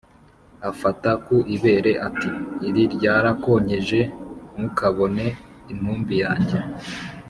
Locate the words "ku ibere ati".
1.25-2.29